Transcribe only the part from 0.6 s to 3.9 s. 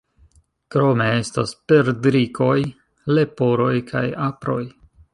Krome estas perdrikoj, leporoj